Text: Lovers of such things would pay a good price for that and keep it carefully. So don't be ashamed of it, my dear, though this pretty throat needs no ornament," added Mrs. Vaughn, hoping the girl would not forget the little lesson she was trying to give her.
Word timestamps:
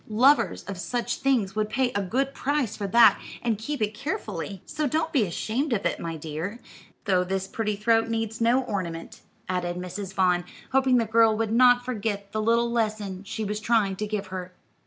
Lovers 0.07 0.63
of 0.63 0.79
such 0.79 1.17
things 1.17 1.55
would 1.55 1.69
pay 1.69 1.91
a 1.91 2.01
good 2.01 2.33
price 2.33 2.75
for 2.75 2.87
that 2.87 3.21
and 3.43 3.59
keep 3.59 3.83
it 3.83 3.93
carefully. 3.93 4.63
So 4.65 4.87
don't 4.87 5.13
be 5.13 5.25
ashamed 5.27 5.73
of 5.73 5.85
it, 5.85 5.99
my 5.99 6.17
dear, 6.17 6.59
though 7.05 7.23
this 7.23 7.45
pretty 7.47 7.75
throat 7.75 8.07
needs 8.07 8.41
no 8.41 8.63
ornament," 8.63 9.21
added 9.47 9.75
Mrs. 9.77 10.15
Vaughn, 10.15 10.43
hoping 10.71 10.97
the 10.97 11.05
girl 11.05 11.37
would 11.37 11.51
not 11.51 11.85
forget 11.85 12.31
the 12.31 12.41
little 12.41 12.71
lesson 12.71 13.23
she 13.25 13.43
was 13.45 13.59
trying 13.59 13.95
to 13.97 14.07
give 14.07 14.25
her. 14.33 14.53